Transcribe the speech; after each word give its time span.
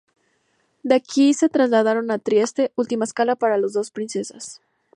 De 0.81 0.95
aquí 0.95 1.35
se 1.35 1.47
trasladaron 1.47 2.09
a 2.09 2.17
Trieste, 2.17 2.71
última 2.75 3.03
escala 3.05 3.35
para 3.35 3.59
las 3.59 3.73
dos 3.73 3.91
princesas. 3.91 4.59